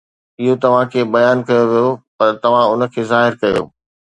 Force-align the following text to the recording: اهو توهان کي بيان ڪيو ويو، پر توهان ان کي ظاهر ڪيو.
اهو 0.39 0.53
توهان 0.63 0.87
کي 0.93 1.01
بيان 1.15 1.37
ڪيو 1.49 1.63
ويو، 1.71 1.89
پر 2.17 2.29
توهان 2.43 2.67
ان 2.71 2.81
کي 2.93 3.01
ظاهر 3.11 3.33
ڪيو. 3.41 3.63